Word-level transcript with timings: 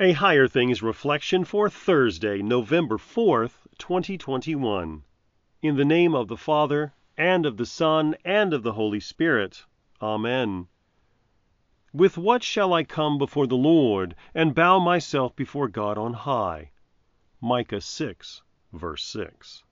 A 0.00 0.12
Higher 0.12 0.46
Things 0.46 0.80
reflection 0.80 1.44
for 1.44 1.68
Thursday, 1.68 2.40
November 2.40 2.98
4th, 2.98 3.66
2021. 3.78 5.02
In 5.60 5.76
the 5.76 5.84
name 5.84 6.14
of 6.14 6.28
the 6.28 6.36
Father, 6.36 6.94
and 7.16 7.44
of 7.44 7.56
the 7.56 7.66
Son, 7.66 8.14
and 8.24 8.54
of 8.54 8.62
the 8.62 8.74
Holy 8.74 9.00
Spirit. 9.00 9.64
Amen. 10.00 10.68
With 11.92 12.16
what 12.16 12.44
shall 12.44 12.72
I 12.72 12.84
come 12.84 13.18
before 13.18 13.48
the 13.48 13.56
Lord, 13.56 14.14
and 14.36 14.54
bow 14.54 14.78
myself 14.78 15.34
before 15.34 15.66
God 15.66 15.98
on 15.98 16.12
high? 16.12 16.70
Micah 17.40 17.80
6, 17.80 18.42
verse 18.72 19.02
6. 19.02 19.64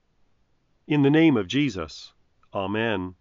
In 0.89 1.03
the 1.03 1.11
name 1.11 1.37
of 1.37 1.47
Jesus. 1.47 2.13
Amen. 2.53 3.15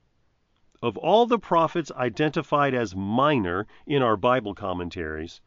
Of 0.82 0.98
all 0.98 1.28
the 1.28 1.38
prophets 1.38 1.92
identified 1.92 2.74
as 2.74 2.96
minor 2.96 3.68
in 3.86 4.02
our 4.02 4.18
Bible 4.18 4.56
commentaries, 4.56 5.40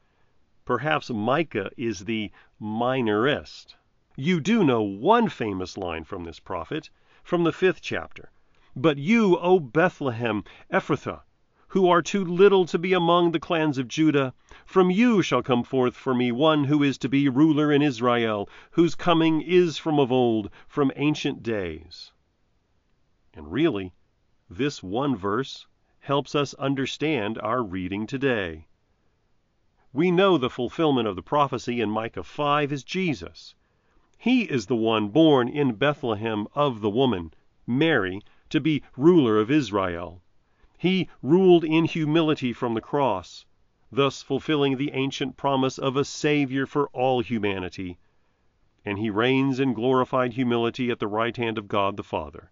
Perhaps 0.68 1.08
Micah 1.08 1.70
is 1.78 2.00
the 2.00 2.30
minorist. 2.60 3.74
You 4.16 4.38
do 4.38 4.62
know 4.62 4.82
one 4.82 5.30
famous 5.30 5.78
line 5.78 6.04
from 6.04 6.24
this 6.24 6.40
prophet, 6.40 6.90
from 7.24 7.44
the 7.44 7.54
fifth 7.54 7.80
chapter. 7.80 8.30
But 8.76 8.98
you, 8.98 9.38
O 9.38 9.60
Bethlehem 9.60 10.44
Ephrathah, 10.70 11.22
who 11.68 11.88
are 11.88 12.02
too 12.02 12.22
little 12.22 12.66
to 12.66 12.78
be 12.78 12.92
among 12.92 13.32
the 13.32 13.40
clans 13.40 13.78
of 13.78 13.88
Judah, 13.88 14.34
from 14.66 14.90
you 14.90 15.22
shall 15.22 15.42
come 15.42 15.62
forth 15.62 15.96
for 15.96 16.14
me 16.14 16.30
one 16.30 16.64
who 16.64 16.82
is 16.82 16.98
to 16.98 17.08
be 17.08 17.30
ruler 17.30 17.72
in 17.72 17.80
Israel, 17.80 18.46
whose 18.72 18.94
coming 18.94 19.40
is 19.40 19.78
from 19.78 19.98
of 19.98 20.12
old, 20.12 20.50
from 20.66 20.92
ancient 20.96 21.42
days. 21.42 22.12
And 23.32 23.50
really, 23.50 23.94
this 24.50 24.82
one 24.82 25.16
verse 25.16 25.66
helps 26.00 26.34
us 26.34 26.52
understand 26.52 27.38
our 27.38 27.62
reading 27.62 28.06
today. 28.06 28.67
We 29.94 30.10
know 30.10 30.36
the 30.36 30.50
fulfillment 30.50 31.08
of 31.08 31.16
the 31.16 31.22
prophecy 31.22 31.80
in 31.80 31.88
Micah 31.88 32.22
5 32.22 32.72
is 32.72 32.84
Jesus. 32.84 33.54
He 34.18 34.42
is 34.42 34.66
the 34.66 34.76
one 34.76 35.08
born 35.08 35.48
in 35.48 35.76
Bethlehem 35.76 36.46
of 36.54 36.82
the 36.82 36.90
woman, 36.90 37.32
Mary, 37.66 38.20
to 38.50 38.60
be 38.60 38.82
ruler 38.98 39.38
of 39.38 39.50
Israel. 39.50 40.20
He 40.76 41.08
ruled 41.22 41.64
in 41.64 41.86
humility 41.86 42.52
from 42.52 42.74
the 42.74 42.82
cross, 42.82 43.46
thus 43.90 44.22
fulfilling 44.22 44.76
the 44.76 44.92
ancient 44.92 45.38
promise 45.38 45.78
of 45.78 45.96
a 45.96 46.04
Savior 46.04 46.66
for 46.66 46.88
all 46.88 47.20
humanity. 47.20 47.96
And 48.84 48.98
he 48.98 49.08
reigns 49.08 49.58
in 49.58 49.72
glorified 49.72 50.34
humility 50.34 50.90
at 50.90 50.98
the 50.98 51.08
right 51.08 51.36
hand 51.36 51.56
of 51.56 51.66
God 51.66 51.96
the 51.96 52.04
Father. 52.04 52.50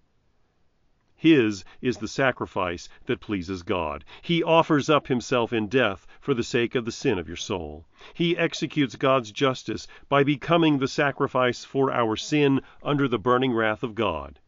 His 1.19 1.65
is 1.81 1.97
the 1.97 2.09
sacrifice 2.09 2.91
that 3.07 3.21
pleases 3.21 3.63
God. 3.63 4.05
He 4.21 4.43
offers 4.43 4.91
up 4.91 5.07
himself 5.07 5.51
in 5.51 5.67
death 5.67 6.07
for 6.21 6.35
the 6.35 6.43
sake 6.43 6.75
of 6.75 6.85
the 6.85 6.93
sin 6.93 7.19
of 7.19 7.27
your 7.27 7.39
soul. 7.39 7.87
He 8.13 8.37
executes 8.37 8.97
God's 8.97 9.33
justice 9.33 9.87
by 10.11 10.25
becoming 10.25 10.79
the 10.79 10.89
sacrifice 10.89 11.65
for 11.65 11.91
our 11.91 12.17
sin 12.17 12.61
under 12.83 13.09
the 13.09 13.19
burning 13.19 13.55
wrath 13.55 13.83
of 13.83 13.95
God. 13.95 14.41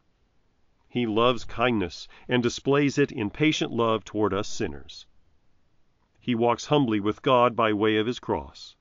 He 0.87 1.07
loves 1.07 1.43
kindness 1.43 2.07
and 2.27 2.43
displays 2.43 2.99
it 2.99 3.11
in 3.11 3.31
patient 3.31 3.71
love 3.71 4.05
toward 4.05 4.31
us 4.31 4.47
sinners. 4.47 5.07
He 6.19 6.35
walks 6.35 6.67
humbly 6.67 6.99
with 6.99 7.23
God 7.23 7.55
by 7.55 7.73
way 7.73 7.97
of 7.97 8.05
his 8.05 8.19
cross. 8.19 8.75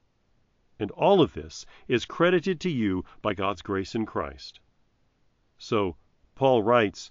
And 0.79 0.91
all 0.91 1.23
of 1.23 1.33
this 1.33 1.65
is 1.89 2.05
credited 2.05 2.61
to 2.61 2.71
you 2.71 3.07
by 3.23 3.33
God's 3.33 3.63
grace 3.63 3.95
in 3.95 4.05
Christ. 4.05 4.61
So, 5.57 5.97
Paul 6.35 6.63
writes, 6.63 7.11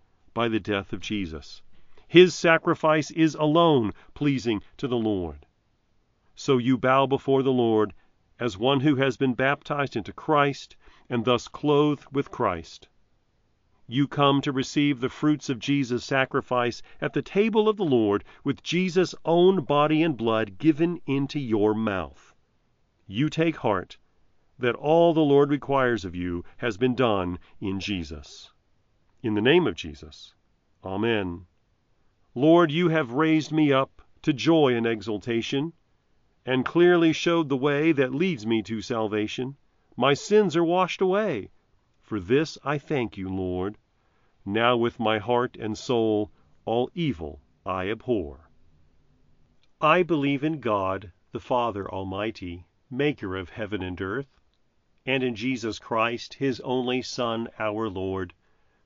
by 0.33 0.47
the 0.47 0.59
death 0.59 0.93
of 0.93 0.99
Jesus. 0.99 1.61
His 2.07 2.35
sacrifice 2.35 3.11
is 3.11 3.35
alone 3.35 3.93
pleasing 4.13 4.61
to 4.77 4.87
the 4.87 4.97
Lord. 4.97 5.45
So 6.35 6.57
you 6.57 6.77
bow 6.77 7.05
before 7.05 7.43
the 7.43 7.51
Lord 7.51 7.93
as 8.39 8.57
one 8.57 8.79
who 8.79 8.95
has 8.95 9.17
been 9.17 9.33
baptized 9.33 9.95
into 9.95 10.11
Christ 10.11 10.75
and 11.09 11.25
thus 11.25 11.47
clothed 11.47 12.05
with 12.11 12.31
Christ. 12.31 12.87
You 13.87 14.07
come 14.07 14.41
to 14.41 14.51
receive 14.51 14.99
the 14.99 15.09
fruits 15.09 15.49
of 15.49 15.59
Jesus' 15.59 16.05
sacrifice 16.05 16.81
at 17.01 17.13
the 17.13 17.21
table 17.21 17.67
of 17.67 17.77
the 17.77 17.83
Lord 17.83 18.23
with 18.43 18.63
Jesus' 18.63 19.13
own 19.25 19.65
body 19.65 20.01
and 20.01 20.15
blood 20.15 20.57
given 20.57 21.01
into 21.05 21.39
your 21.39 21.73
mouth. 21.73 22.33
You 23.05 23.29
take 23.29 23.57
heart 23.57 23.97
that 24.57 24.75
all 24.75 25.13
the 25.13 25.19
Lord 25.19 25.49
requires 25.49 26.05
of 26.05 26.15
you 26.15 26.45
has 26.57 26.77
been 26.77 26.95
done 26.95 27.37
in 27.59 27.79
Jesus. 27.79 28.51
In 29.23 29.35
the 29.35 29.41
name 29.41 29.67
of 29.67 29.75
Jesus. 29.75 30.33
Amen. 30.83 31.45
Lord, 32.33 32.71
you 32.71 32.89
have 32.89 33.11
raised 33.11 33.51
me 33.51 33.71
up 33.71 34.01
to 34.23 34.33
joy 34.33 34.73
and 34.73 34.87
exultation, 34.87 35.73
and 36.43 36.65
clearly 36.65 37.13
showed 37.13 37.47
the 37.47 37.55
way 37.55 37.91
that 37.91 38.15
leads 38.15 38.47
me 38.47 38.63
to 38.63 38.81
salvation. 38.81 39.57
My 39.95 40.15
sins 40.15 40.55
are 40.55 40.63
washed 40.63 41.01
away. 41.01 41.51
For 42.01 42.19
this 42.19 42.57
I 42.63 42.79
thank 42.79 43.15
you, 43.15 43.29
Lord. 43.29 43.77
Now 44.43 44.75
with 44.75 44.99
my 44.99 45.19
heart 45.19 45.55
and 45.55 45.77
soul 45.77 46.31
all 46.65 46.89
evil 46.95 47.43
I 47.63 47.91
abhor. 47.91 48.49
I 49.79 50.01
believe 50.01 50.43
in 50.43 50.59
God, 50.59 51.11
the 51.31 51.39
Father 51.39 51.87
Almighty, 51.87 52.65
maker 52.89 53.35
of 53.35 53.51
heaven 53.51 53.83
and 53.83 54.01
earth, 54.01 54.39
and 55.05 55.21
in 55.21 55.35
Jesus 55.35 55.77
Christ, 55.77 56.33
his 56.33 56.59
only 56.61 57.03
Son, 57.03 57.49
our 57.59 57.87
Lord 57.87 58.33